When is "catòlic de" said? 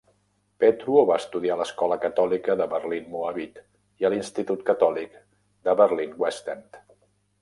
4.71-5.77